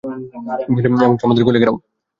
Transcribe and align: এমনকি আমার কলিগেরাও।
এমনকি 0.63 1.23
আমার 1.25 1.45
কলিগেরাও। 1.47 1.77